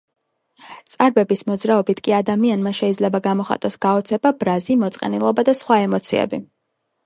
[0.93, 6.45] წარბების მოძრაობით კი ადამიანმა შეიძლება გამოხატოს გაოცება, ბრაზი, მოწყენილობა და სხვა ემოციები.